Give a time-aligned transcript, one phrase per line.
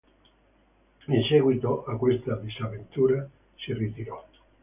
[1.05, 4.25] In seguito a questa disavventura, si ritirò.